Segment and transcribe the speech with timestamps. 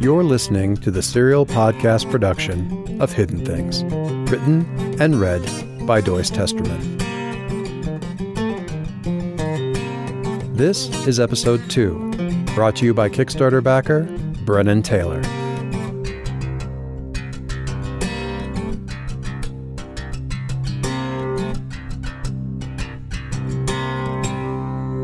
[0.00, 3.82] You're listening to the serial podcast production of Hidden Things,
[4.30, 4.64] written
[5.02, 5.42] and read
[5.88, 6.96] by Doyce Testerman.
[10.56, 14.04] This is episode 2, brought to you by Kickstarter backer
[14.44, 15.20] Brennan Taylor.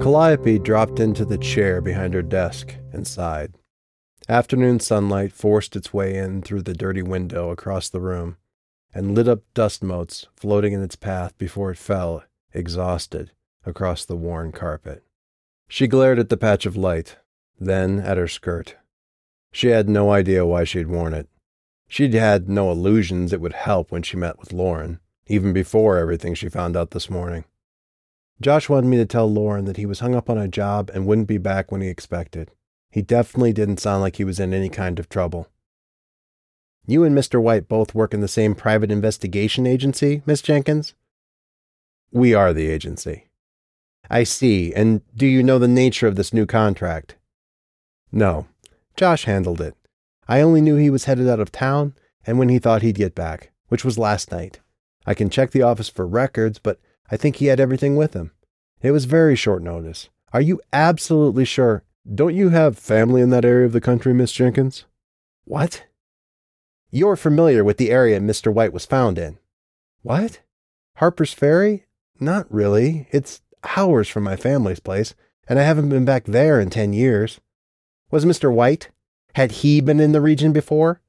[0.01, 3.55] Calliope dropped into the chair behind her desk and sighed.
[4.29, 8.39] Afternoon sunlight forced its way in through the dirty window across the room
[8.95, 12.25] and lit up dust motes floating in its path before it fell,
[12.55, 13.33] exhausted,
[13.67, 15.05] across the worn carpet.
[15.69, 17.19] She glared at the patch of light,
[17.61, 18.77] then at her skirt.
[19.53, 21.29] She had no idea why she had worn it.
[21.87, 26.35] She'd had no illusions it would help when she met with Lauren, even before everything
[26.35, 27.45] she found out this morning.
[28.41, 31.07] Josh wanted me to tell Lauren that he was hung up on a job and
[31.07, 32.51] wouldn't be back when he expected.
[32.95, 35.49] He definitely didn't sound like he was in any kind of trouble.
[36.87, 37.43] You and Mr.
[37.43, 40.95] White both work in the same private investigation agency, Miss Jenkins?
[42.13, 43.27] We are the agency.
[44.09, 44.73] I see.
[44.73, 47.17] And do you know the nature of this new contract?
[48.13, 48.47] No.
[48.97, 49.75] Josh handled it.
[50.29, 53.17] I only knew he was headed out of town and when he thought he'd get
[53.17, 54.61] back, which was last night.
[55.05, 56.79] I can check the office for records, but
[57.11, 58.31] I think he had everything with him.
[58.83, 60.11] It was very short notice.
[60.33, 61.83] Are you absolutely sure?
[62.13, 64.85] Don't you have family in that area of the country, Miss Jenkins?
[65.45, 65.87] What?
[66.91, 68.53] You're familiar with the area Mr.
[68.53, 69.39] White was found in.
[70.03, 70.41] What?
[70.97, 71.87] Harper's Ferry?
[72.21, 73.09] Not really.
[73.11, 73.41] It's
[73.77, 75.15] hours from my family's place,
[75.49, 77.41] and I haven't been back there in ten years.
[78.11, 78.53] Was Mr.
[78.53, 78.91] White?
[79.35, 81.01] Had he been in the region before?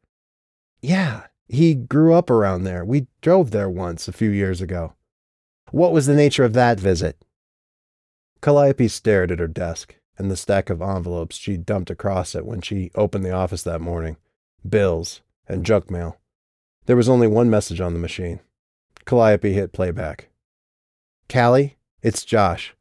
[0.82, 2.86] Yeah, he grew up around there.
[2.86, 4.94] We drove there once a few years ago.
[5.72, 7.18] What was the nature of that visit?
[8.42, 12.62] Calliope stared at her desk and the stack of envelopes she'd dumped across it when
[12.62, 14.18] she opened the office that morning
[14.68, 16.18] bills and junk mail.
[16.86, 18.40] There was only one message on the machine.
[19.06, 20.30] Calliope hit playback.
[21.32, 22.76] Callie, it's Josh.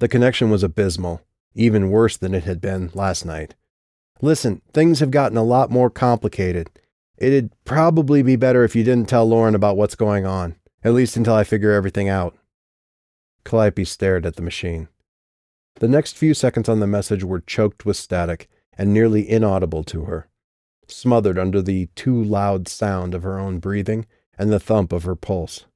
[0.00, 1.20] The connection was abysmal,
[1.54, 3.54] even worse than it had been last night.
[4.20, 6.68] Listen, things have gotten a lot more complicated.
[7.16, 11.16] It'd probably be better if you didn't tell Lauren about what's going on at least
[11.16, 12.36] until I figure everything out.
[13.44, 14.88] Calliope stared at the machine.
[15.80, 18.48] The next few seconds on the message were choked with static
[18.78, 20.28] and nearly inaudible to her,
[20.86, 24.06] smothered under the too loud sound of her own breathing
[24.38, 25.66] and the thump of her pulse.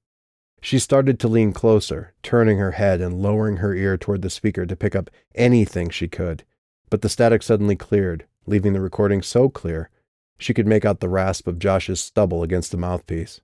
[0.61, 4.67] She started to lean closer, turning her head and lowering her ear toward the speaker
[4.67, 6.45] to pick up anything she could,
[6.91, 9.91] but the static suddenly cleared, leaving the recording so clear
[10.39, 13.41] she could make out the rasp of Josh's stubble against the mouthpiece.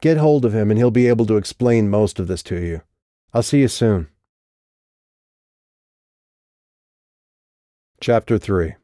[0.00, 2.82] Get hold of him and he'll be able to explain most of this to you.
[3.34, 4.08] I'll see you soon.
[8.02, 8.76] Chapter 3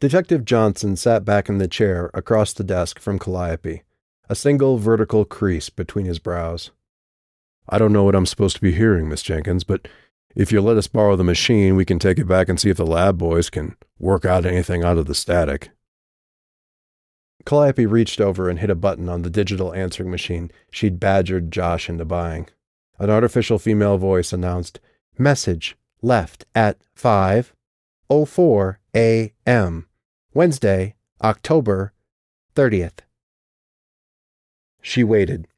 [0.00, 3.84] Detective Johnson sat back in the chair across the desk from Calliope,
[4.28, 6.72] a single vertical crease between his brows.
[7.70, 9.88] I don't know what I'm supposed to be hearing, Miss Jenkins, but
[10.34, 12.76] if you'll let us borrow the machine, we can take it back and see if
[12.76, 15.70] the lab boys can work out anything out of the static.
[17.46, 21.88] Calliope reached over and hit a button on the digital answering machine she'd badgered Josh
[21.88, 22.46] into buying.
[22.98, 24.80] An artificial female voice announced,
[25.16, 26.76] Message left at
[28.08, 29.86] 5:04 a.m.
[30.32, 31.92] Wednesday, October
[32.54, 33.00] 30th.
[34.80, 35.48] She waited.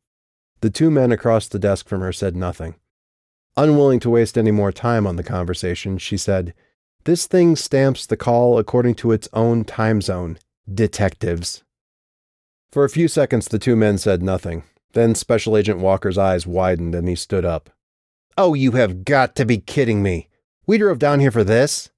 [0.61, 2.77] The two men across the desk from her said nothing.
[3.57, 6.55] Unwilling to waste any more time on the conversation, she said,
[7.05, 10.39] This thing stamps the call according to its own time zone.
[10.73, 11.65] Detectives.
[12.71, 14.63] For a few seconds, the two men said nothing.
[14.93, 17.71] Then Special Agent Walker's eyes widened and he stood up.
[18.37, 20.29] Oh, you have got to be kidding me.
[20.67, 21.91] We drove down here for this?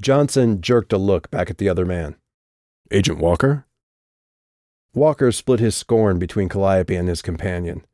[0.00, 2.16] Johnson jerked a look back at the other man.
[2.90, 3.66] Agent Walker?
[4.94, 7.84] Walker split his scorn between Calliope and his companion.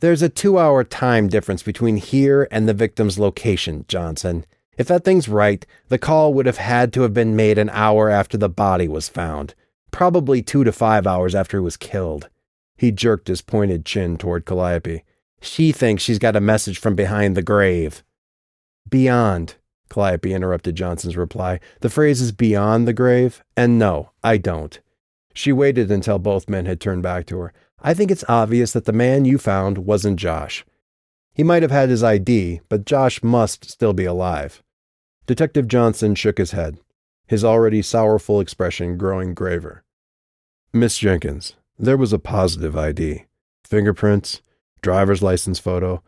[0.00, 4.46] There's a two hour time difference between here and the victim's location, Johnson.
[4.76, 8.08] If that thing's right, the call would have had to have been made an hour
[8.08, 9.54] after the body was found
[9.90, 12.28] probably two to five hours after he was killed.
[12.76, 15.02] He jerked his pointed chin toward Calliope.
[15.40, 18.02] She thinks she's got a message from behind the grave.
[18.88, 19.56] Beyond,
[19.88, 21.60] Calliope interrupted Johnson's reply.
[21.80, 24.78] The phrase is beyond the grave, and no, I don't.
[25.34, 27.52] She waited until both men had turned back to her.
[27.80, 30.64] I think it's obvious that the man you found wasn't Josh.
[31.32, 34.62] He might have had his ID, but Josh must still be alive.
[35.26, 36.78] Detective Johnson shook his head
[37.28, 39.84] his already sorrowful expression growing graver.
[40.72, 43.26] Miss Jenkins, there was a positive ID
[43.64, 44.40] fingerprints,
[44.80, 46.02] driver's license photo,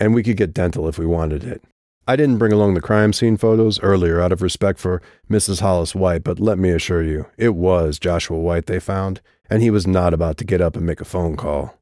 [0.00, 1.62] and we could get dental if we wanted it.
[2.08, 5.60] I didn't bring along the crime scene photos earlier out of respect for Mrs.
[5.60, 9.20] Hollis White, but let me assure you, it was Joshua White they found,
[9.50, 11.78] and he was not about to get up and make a phone call.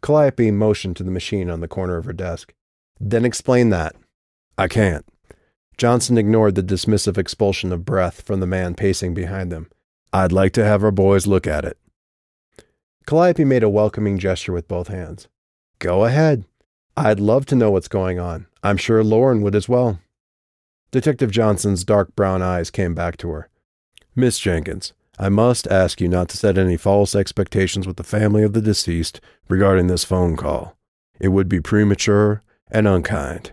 [0.00, 2.54] Calliope motioned to the machine on the corner of her desk.
[3.00, 3.96] Then explain that.
[4.56, 5.04] I can't.
[5.76, 9.68] Johnson ignored the dismissive expulsion of breath from the man pacing behind them.
[10.12, 11.78] I'd like to have our boys look at it.
[13.06, 15.26] Calliope made a welcoming gesture with both hands.
[15.80, 16.44] Go ahead.
[16.98, 18.46] I'd love to know what's going on.
[18.62, 20.00] I'm sure Lauren would as well.
[20.90, 23.50] Detective Johnson's dark brown eyes came back to her.
[24.14, 28.42] Miss Jenkins, I must ask you not to set any false expectations with the family
[28.42, 30.74] of the deceased regarding this phone call.
[31.20, 33.52] It would be premature and unkind.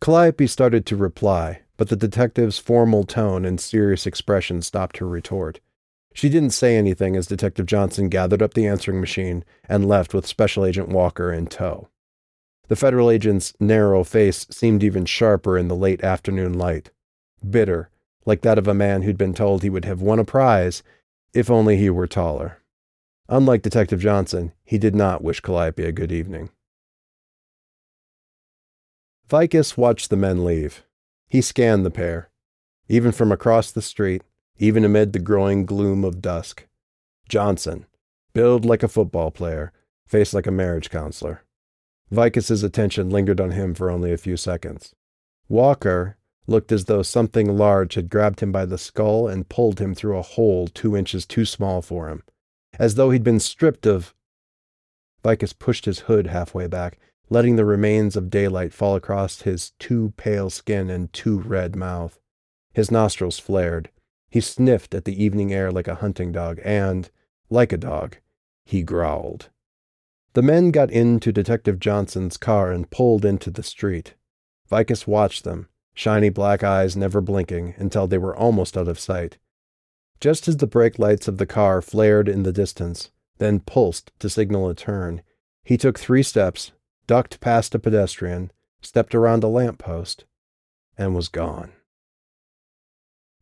[0.00, 5.60] Calliope started to reply, but the detective's formal tone and serious expression stopped her retort.
[6.12, 10.26] She didn't say anything as Detective Johnson gathered up the answering machine and left with
[10.26, 11.88] Special Agent Walker in tow.
[12.72, 16.90] The federal agent's narrow face seemed even sharper in the late afternoon light,
[17.46, 17.90] bitter,
[18.24, 20.82] like that of a man who'd been told he would have won a prize
[21.34, 22.62] if only he were taller.
[23.28, 26.48] Unlike Detective Johnson, he did not wish Calliope a good evening.
[29.28, 30.82] Vicus watched the men leave.
[31.28, 32.30] He scanned the pair,
[32.88, 34.22] even from across the street,
[34.56, 36.66] even amid the growing gloom of dusk.
[37.28, 37.84] Johnson,
[38.32, 39.72] build like a football player,
[40.06, 41.44] face like a marriage counselor.
[42.12, 44.94] Vicus's attention lingered on him for only a few seconds.
[45.48, 49.94] Walker looked as though something large had grabbed him by the skull and pulled him
[49.94, 52.22] through a hole two inches too small for him,
[52.78, 54.14] as though he'd been stripped of.
[55.24, 56.98] Vicus pushed his hood halfway back,
[57.30, 62.20] letting the remains of daylight fall across his too pale skin and too red mouth.
[62.74, 63.88] His nostrils flared.
[64.28, 67.10] He sniffed at the evening air like a hunting dog, and,
[67.48, 68.18] like a dog,
[68.66, 69.48] he growled.
[70.34, 74.14] The men got into Detective Johnson's car and pulled into the street.
[74.66, 79.36] Vicus watched them, shiny black eyes never blinking, until they were almost out of sight.
[80.20, 84.30] Just as the brake lights of the car flared in the distance, then pulsed to
[84.30, 85.22] signal a turn,
[85.64, 86.72] he took three steps,
[87.06, 88.50] ducked past a pedestrian,
[88.80, 90.24] stepped around a lamp post,
[90.96, 91.72] and was gone.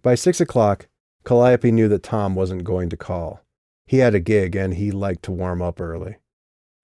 [0.03, 0.89] By six o'clock,
[1.25, 3.43] Calliope knew that Tom wasn't going to call.
[3.87, 6.17] He had a gig and he liked to warm up early.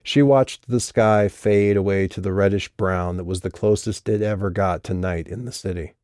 [0.07, 4.21] She watched the sky fade away to the reddish brown that was the closest it
[4.21, 5.95] ever got to night in the city.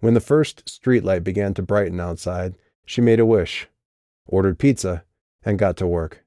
[0.00, 3.68] When the first streetlight began to brighten outside, she made a wish,
[4.26, 5.04] ordered pizza,
[5.44, 6.24] and got to work.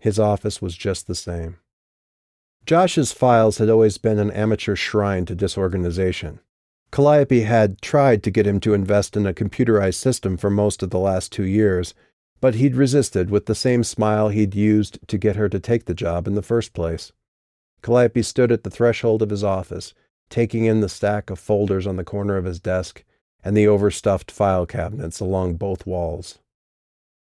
[0.00, 1.58] His office was just the same.
[2.66, 6.40] Josh's files had always been an amateur shrine to disorganization.
[6.90, 10.90] Calliope had tried to get him to invest in a computerized system for most of
[10.90, 11.94] the last two years,
[12.42, 15.94] but he'd resisted with the same smile he'd used to get her to take the
[15.94, 17.12] job in the first place.
[17.82, 19.94] Calliope stood at the threshold of his office,
[20.28, 23.04] taking in the stack of folders on the corner of his desk
[23.44, 26.40] and the overstuffed file cabinets along both walls.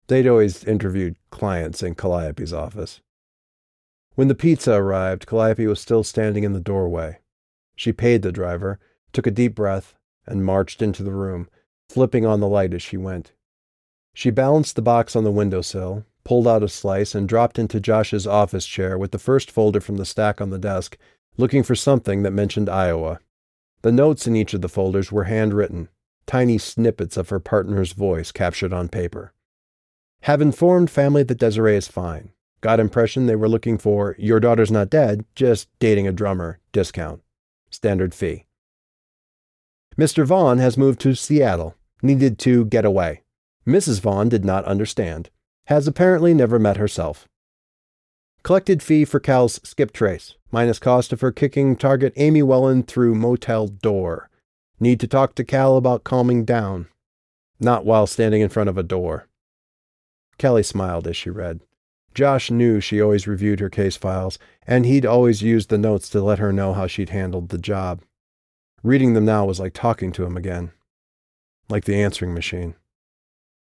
[0.06, 3.02] They'd always interviewed clients in Calliope's office.
[4.14, 7.18] When the pizza arrived, Calliope was still standing in the doorway.
[7.76, 8.78] She paid the driver,
[9.12, 9.94] took a deep breath,
[10.26, 11.50] and marched into the room,
[11.90, 13.32] flipping on the light as she went.
[14.14, 18.26] She balanced the box on the windowsill, pulled out a slice, and dropped into Josh's
[18.26, 20.98] office chair with the first folder from the stack on the desk,
[21.36, 23.20] looking for something that mentioned Iowa.
[23.82, 25.88] The notes in each of the folders were handwritten,
[26.26, 29.32] tiny snippets of her partner's voice captured on paper.
[30.22, 32.30] Have informed family that Desiree is fine.
[32.60, 37.22] Got impression they were looking for your daughter's not dead, just dating a drummer, discount.
[37.70, 38.44] Standard fee.
[39.98, 40.24] Mr.
[40.24, 41.74] Vaughn has moved to Seattle.
[42.02, 43.22] Needed to get away.
[43.66, 44.00] Mrs.
[44.00, 45.30] Vaughn did not understand.
[45.66, 47.28] Has apparently never met herself.
[48.42, 53.14] Collected fee for Cal's skip trace, minus cost of her kicking target Amy Welland through
[53.14, 54.28] motel door.
[54.80, 56.88] Need to talk to Cal about calming down.
[57.60, 59.28] Not while standing in front of a door.
[60.40, 61.60] Callie smiled as she read.
[62.14, 66.20] Josh knew she always reviewed her case files, and he'd always used the notes to
[66.20, 68.02] let her know how she'd handled the job.
[68.82, 70.72] Reading them now was like talking to him again.
[71.68, 72.74] Like the answering machine.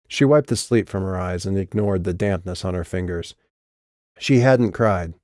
[0.07, 3.35] She wiped the sleep from her eyes and ignored the dampness on her fingers.
[4.19, 5.15] She hadn't cried,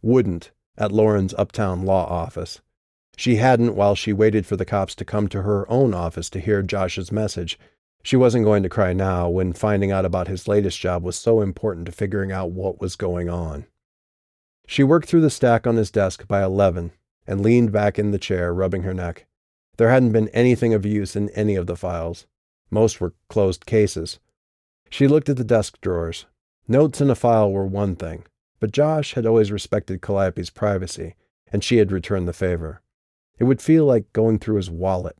[0.00, 2.60] wouldn't, at Lauren's uptown law office.
[3.16, 6.40] She hadn't while she waited for the cops to come to her own office to
[6.40, 7.58] hear Josh's message.
[8.02, 11.40] She wasn't going to cry now when finding out about his latest job was so
[11.40, 13.66] important to figuring out what was going on.
[14.66, 16.92] She worked through the stack on his desk by 11
[17.26, 19.26] and leaned back in the chair, rubbing her neck.
[19.76, 22.26] There hadn't been anything of use in any of the files.
[22.72, 24.18] Most were closed cases.
[24.88, 26.24] She looked at the desk drawers.
[26.66, 28.24] Notes in a file were one thing,
[28.60, 31.14] but Josh had always respected Calliope's privacy,
[31.52, 32.80] and she had returned the favor.
[33.38, 35.18] It would feel like going through his wallet.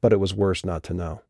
[0.00, 1.22] But it was worse not to know.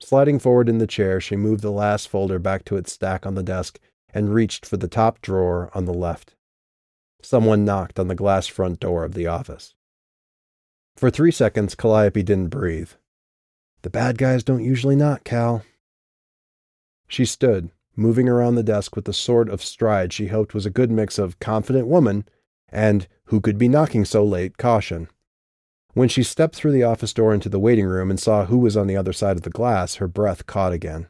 [0.00, 3.36] Sliding forward in the chair, she moved the last folder back to its stack on
[3.36, 3.78] the desk
[4.12, 6.34] and reached for the top drawer on the left.
[7.22, 9.74] Someone knocked on the glass front door of the office.
[10.96, 12.90] For three seconds, Calliope didn't breathe.
[13.86, 15.62] The bad guys don't usually knock, Cal.
[17.06, 20.70] She stood, moving around the desk with the sort of stride she hoped was a
[20.70, 22.24] good mix of confident woman
[22.68, 25.06] and who could be knocking so late caution.
[25.94, 28.76] When she stepped through the office door into the waiting room and saw who was
[28.76, 31.06] on the other side of the glass, her breath caught again.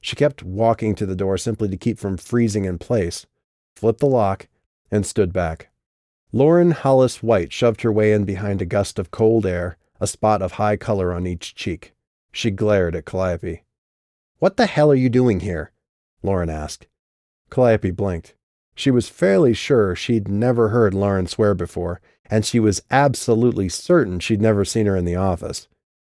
[0.00, 3.26] She kept walking to the door simply to keep from freezing in place,
[3.74, 4.48] flipped the lock,
[4.90, 5.68] and stood back.
[6.32, 10.40] Lauren Hollis White shoved her way in behind a gust of cold air, a spot
[10.40, 11.92] of high color on each cheek.
[12.36, 13.64] She glared at Calliope.
[14.40, 15.72] What the hell are you doing here?
[16.22, 16.86] Lauren asked.
[17.48, 18.34] Calliope blinked.
[18.74, 24.20] She was fairly sure she'd never heard Lauren swear before, and she was absolutely certain
[24.20, 25.66] she'd never seen her in the office.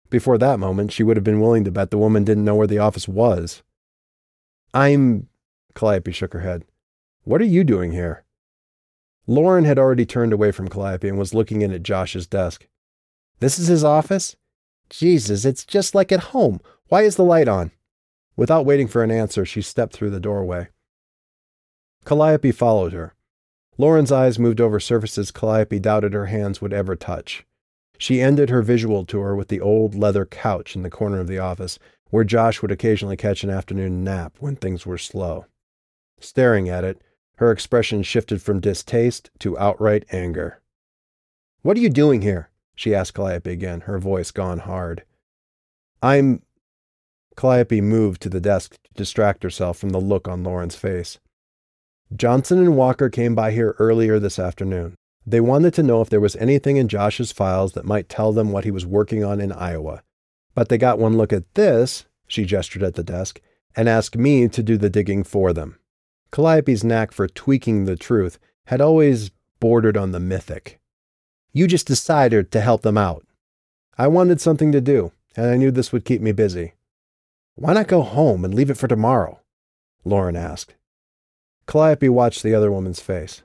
[0.10, 2.68] Before that moment, she would have been willing to bet the woman didn't know where
[2.68, 3.64] the office was.
[4.74, 5.30] I'm.
[5.74, 6.66] Calliope shook her head.
[7.24, 8.26] What are you doing here?
[9.26, 12.68] Lauren had already turned away from Calliope and was looking in at Josh's desk.
[13.40, 14.36] This is his office?
[14.89, 16.60] Jesus, it's just like at home.
[16.88, 17.72] Why is the light on?
[18.36, 20.69] Without waiting for an answer, she stepped through the doorway.
[22.05, 23.13] Calliope followed her.
[23.77, 27.46] Lauren's eyes moved over surfaces Calliope doubted her hands would ever touch.
[27.98, 31.39] She ended her visual tour with the old leather couch in the corner of the
[31.39, 31.79] office,
[32.10, 35.46] where Josh would occasionally catch an afternoon nap when things were slow.
[36.19, 37.01] Staring at it,
[37.36, 40.62] her expression shifted from distaste to outright anger.
[41.62, 42.50] What are you doing here?
[42.79, 45.03] She asked Calliope again, her voice gone hard.
[46.01, 46.43] I'm.
[47.36, 51.19] Calliope moved to the desk to distract herself from the look on Lauren's face.
[52.15, 54.95] Johnson and Walker came by here earlier this afternoon.
[55.27, 58.53] They wanted to know if there was anything in Josh's files that might tell them
[58.53, 60.01] what he was working on in Iowa.
[60.55, 63.41] But they got one look at this, she gestured at the desk,
[63.75, 65.77] and asked me to do the digging for them.
[66.31, 70.78] Calliope's knack for tweaking the truth had always bordered on the mythic.
[71.51, 73.25] You just decided to help them out.
[73.98, 76.74] I wanted something to do, and I knew this would keep me busy.
[77.56, 79.39] Why not go home and leave it for tomorrow?
[80.06, 80.75] Lauren asked.
[81.68, 83.44] Calliope watched the other woman's face.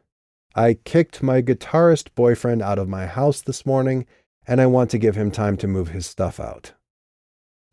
[0.55, 4.07] I kicked my guitarist boyfriend out of my house this morning,
[4.47, 6.73] and I want to give him time to move his stuff out.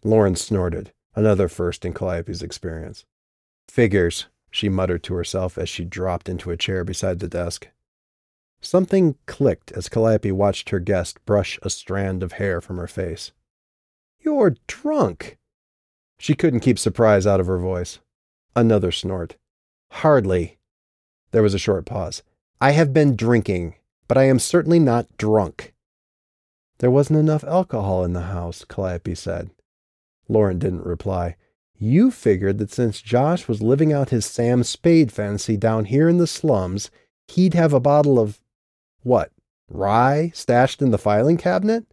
[0.04, 3.06] Lauren snorted, another first in Calliope's experience.
[3.70, 7.68] Figures, she muttered to herself as she dropped into a chair beside the desk.
[8.62, 13.32] Something clicked as Calliope watched her guest brush a strand of hair from her face.
[14.20, 15.40] You're drunk!
[16.20, 18.00] She couldn't keep surprise out of her voice.
[18.56, 19.36] Another snort.
[19.90, 20.60] Hardly.
[21.32, 22.22] There was a short pause.
[22.60, 23.76] I have been drinking,
[24.08, 25.74] but I am certainly not drunk.
[26.78, 29.50] There wasn't enough alcohol in the house, Calliope said.
[30.30, 31.36] Lauren didn't reply.
[31.78, 36.20] You figured that since Josh was living out his Sam Spade fantasy down here in
[36.20, 36.92] the slums,
[37.28, 38.40] he'd have a bottle of
[39.04, 39.32] what?
[39.70, 41.86] Rye stashed in the filing cabinet?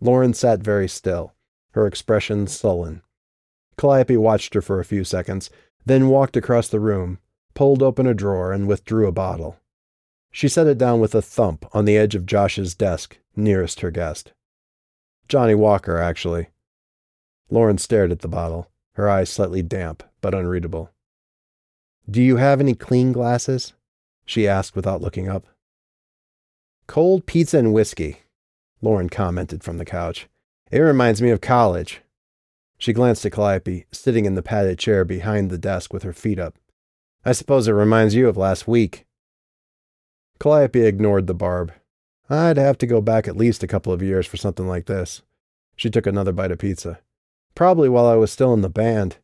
[0.00, 1.32] Lauren sat very still,
[1.72, 3.02] her expression sullen.
[3.76, 5.50] Calliope watched her for a few seconds,
[5.86, 7.18] then walked across the room,
[7.54, 9.56] pulled open a drawer, and withdrew a bottle.
[10.30, 13.90] She set it down with a thump on the edge of Josh's desk, nearest her
[13.90, 14.32] guest.
[15.28, 16.48] Johnnie Walker, actually.
[17.50, 20.90] Lauren stared at the bottle, her eyes slightly damp but unreadable.
[22.10, 23.72] Do you have any clean glasses?
[24.24, 25.46] she asked without looking up.
[26.86, 28.20] Cold pizza and whiskey,
[28.82, 30.28] Lauren commented from the couch.
[30.70, 32.02] It reminds me of college.
[32.78, 36.38] She glanced at Calliope, sitting in the padded chair behind the desk with her feet
[36.38, 36.56] up.
[37.24, 39.06] I suppose it reminds you of last week.
[40.38, 41.72] Calliope ignored the barb.
[42.28, 45.22] I'd have to go back at least a couple of years for something like this.
[45.76, 47.00] She took another bite of pizza.
[47.54, 49.16] Probably while I was still in the band.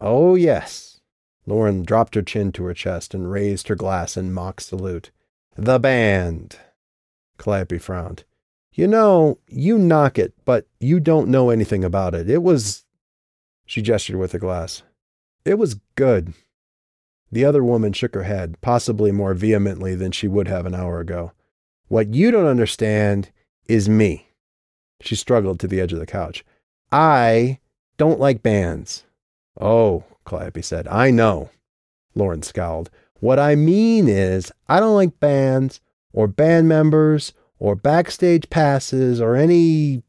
[0.00, 1.00] Oh, yes.
[1.46, 5.10] Lauren dropped her chin to her chest and raised her glass in mock salute.
[5.56, 6.58] The band.
[7.38, 8.24] Calliope frowned.
[8.72, 12.28] You know, you knock it, but you don't know anything about it.
[12.28, 12.84] It was.
[13.64, 14.82] She gestured with a glass.
[15.44, 16.34] It was good.
[17.32, 21.00] The other woman shook her head, possibly more vehemently than she would have an hour
[21.00, 21.32] ago.
[21.88, 23.30] What you don't understand
[23.68, 24.28] is me.
[25.00, 26.44] She struggled to the edge of the couch.
[26.92, 27.58] I
[27.96, 29.04] don't like bands.
[29.60, 31.50] Oh, Calliope said, I know.
[32.14, 32.90] Lauren scowled.
[33.20, 35.80] What I mean is, I don't like bands
[36.16, 40.02] or band members or backstage passes or any.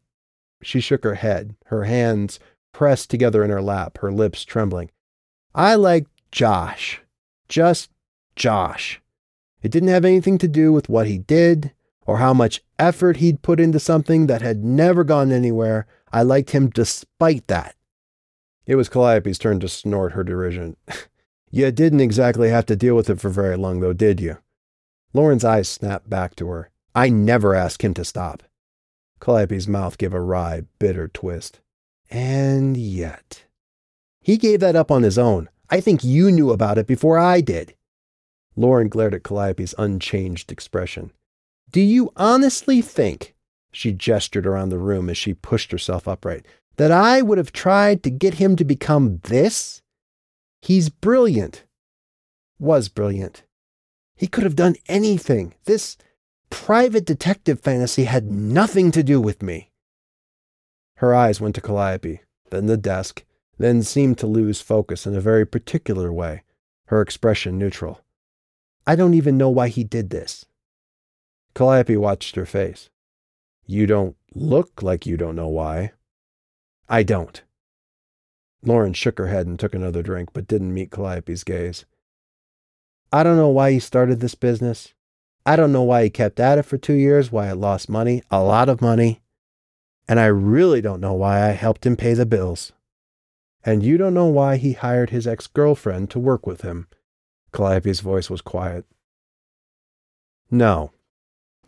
[0.64, 2.40] She shook her head, her hands
[2.74, 4.90] pressed together in her lap, her lips trembling.
[5.54, 7.02] I like Josh.
[7.48, 7.92] Just
[8.36, 9.02] Josh.
[9.62, 11.74] It didn't have anything to do with what he did
[12.06, 15.86] or how much effort he'd put into something that had never gone anywhere.
[16.12, 17.76] I liked him despite that.
[18.66, 20.78] It was Calliope's turn to snort her derision.
[21.52, 24.38] you didn't exactly have to deal with it for very long, though, did you?
[25.14, 26.70] Lauren's eyes snapped back to her.
[26.94, 28.44] I never asked him to stop.
[29.20, 31.60] Calliope's mouth gave a wry, bitter twist.
[32.10, 33.46] And yet.
[34.22, 35.50] He gave that up on his own.
[35.70, 37.76] I think you knew about it before I did.
[38.56, 41.12] Lauren glared at Calliope's unchanged expression.
[41.72, 43.36] Do you honestly think,
[43.72, 46.46] she gestured around the room as she pushed herself upright,
[46.78, 49.82] that I would have tried to get him to become this?
[50.62, 51.66] He's brilliant.
[52.60, 53.44] Was brilliant.
[54.18, 55.54] He could have done anything.
[55.66, 55.96] This
[56.50, 59.72] private detective fantasy had nothing to do with me.
[60.96, 63.24] Her eyes went to Calliope, then the desk,
[63.60, 66.44] then seemed to lose focus in a very particular way,
[66.86, 68.02] her expression neutral.
[68.88, 70.46] I don't even know why he did this.
[71.54, 72.90] Calliope watched her face.
[73.66, 75.92] You don't look like you don't know why.
[76.90, 77.44] I don't.
[78.64, 81.86] Lauren shook her head and took another drink, but didn't meet Calliope's gaze.
[83.12, 84.94] I don't know why he started this business.
[85.46, 88.22] I don't know why he kept at it for two years, why it lost money,
[88.30, 89.22] a lot of money.
[90.08, 92.74] And I really don't know why I helped him pay the bills.
[93.64, 96.88] And you don't know why he hired his ex girlfriend to work with him.
[97.54, 98.86] Calliope's voice was quiet.
[100.52, 100.92] No.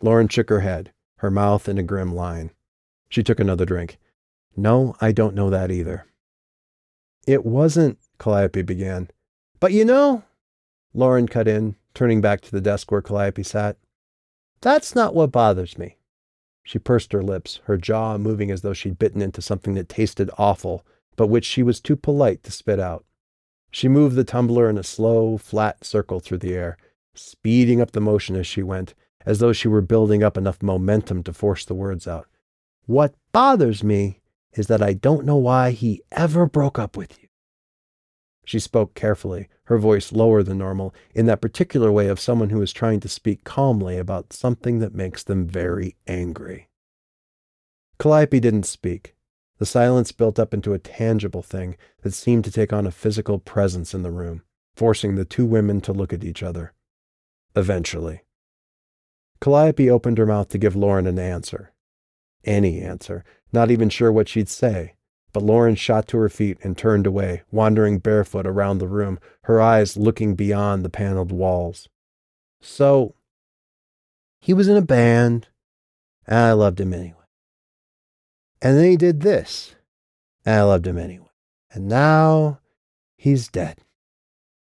[0.02, 2.50] Lauren shook her head, her mouth in a grim line.
[3.08, 3.98] She took another drink.
[4.56, 6.06] No, I don't know that either.
[7.26, 9.10] It wasn't, Calliope began.
[9.58, 10.24] But you know,
[10.92, 13.76] Lauren cut in, turning back to the desk where Calliope sat.
[14.60, 15.96] That's not what bothers me.
[16.62, 20.30] She pursed her lips, her jaw moving as though she'd bitten into something that tasted
[20.36, 20.84] awful,
[21.16, 23.04] but which she was too polite to spit out.
[23.70, 26.76] She moved the tumbler in a slow, flat circle through the air,
[27.14, 28.94] speeding up the motion as she went,
[29.24, 32.26] as though she were building up enough momentum to force the words out.
[32.86, 34.20] What bothers me
[34.52, 37.28] is that I don't know why he ever broke up with you.
[38.50, 42.60] She spoke carefully, her voice lower than normal, in that particular way of someone who
[42.62, 46.68] is trying to speak calmly about something that makes them very angry.
[48.00, 49.14] Calliope didn't speak.
[49.58, 53.38] The silence built up into a tangible thing that seemed to take on a physical
[53.38, 54.42] presence in the room,
[54.74, 56.72] forcing the two women to look at each other.
[57.54, 58.22] Eventually.
[59.40, 61.72] Calliope opened her mouth to give Lauren an answer.
[62.44, 64.96] Any answer, not even sure what she'd say.
[65.32, 69.60] But Lauren shot to her feet and turned away, wandering barefoot around the room, her
[69.60, 71.88] eyes looking beyond the paneled walls.
[72.60, 73.14] So,
[74.40, 75.48] he was in a band,
[76.26, 77.16] and I loved him anyway.
[78.60, 79.74] And then he did this,
[80.44, 81.26] and I loved him anyway.
[81.72, 82.58] And now
[83.16, 83.78] he's dead.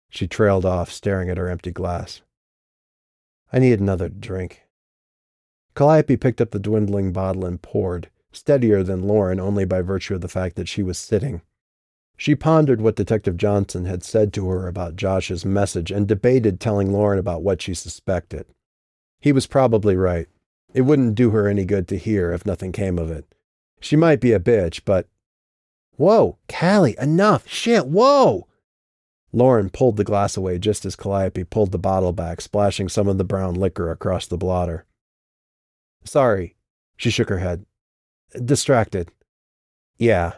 [0.09, 2.21] She trailed off, staring at her empty glass.
[3.53, 4.63] I need another drink.
[5.75, 10.21] Calliope picked up the dwindling bottle and poured, steadier than Lauren only by virtue of
[10.21, 11.41] the fact that she was sitting.
[12.15, 16.91] She pondered what Detective Johnson had said to her about Josh's message and debated telling
[16.91, 18.45] Lauren about what she suspected.
[19.19, 20.27] He was probably right.
[20.73, 23.25] It wouldn't do her any good to hear if nothing came of it.
[23.79, 25.07] She might be a bitch, but.
[25.95, 27.47] Whoa, Callie, enough!
[27.47, 28.47] Shit, whoa!
[29.31, 33.17] Lauren pulled the glass away just as Calliope pulled the bottle back, splashing some of
[33.17, 34.85] the brown liquor across the blotter.
[36.03, 36.55] Sorry.
[36.95, 37.65] She shook her head.
[38.33, 39.11] Distracted.
[39.97, 40.33] Yeah.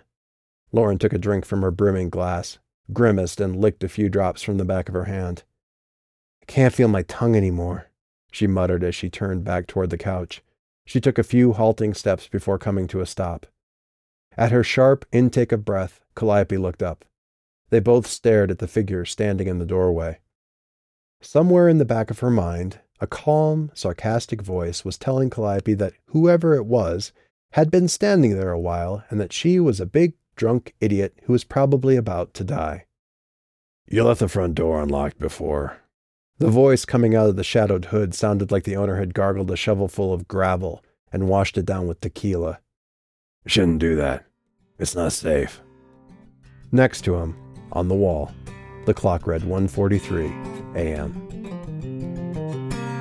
[0.71, 2.60] Lauren took a drink from her brimming glass,
[2.93, 5.43] grimaced, and licked a few drops from the back of her hand.
[6.43, 7.89] I can't feel my tongue anymore,
[8.32, 10.43] she muttered as she turned back toward the couch.
[10.86, 13.47] She took a few halting steps before coming to a stop.
[14.38, 17.06] At her sharp intake of breath, Calliope looked up.
[17.71, 20.19] They both stared at the figure standing in the doorway.
[21.21, 25.93] Somewhere in the back of her mind, a calm, sarcastic voice was telling Calliope that
[26.08, 27.12] whoever it was
[27.52, 31.34] had been standing there a while and that she was a big drunk idiot who
[31.34, 32.86] was probably about to die.
[33.88, 35.78] You left the front door unlocked before.
[36.38, 39.58] The voice coming out of the shadowed hood sounded like the owner had gargled a
[39.58, 42.60] shovelful of gravel and washed it down with tequila.
[43.46, 44.26] Shouldn't do that.
[44.78, 45.60] It's not safe.
[46.72, 47.36] Next to him,
[47.72, 48.32] on the wall,
[48.86, 51.26] the clock read 1:43 a.m.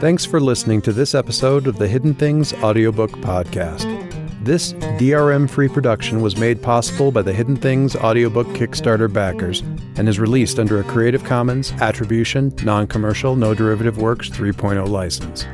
[0.00, 4.07] Thanks for listening to this episode of the Hidden Things audiobook podcast.
[4.48, 9.60] This DRM free production was made possible by the Hidden Things audiobook Kickstarter backers
[9.96, 15.44] and is released under a Creative Commons Attribution, Non Commercial, No Derivative Works 3.0 license.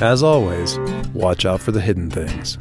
[0.00, 0.78] As always,
[1.14, 2.56] watch out for the hidden things.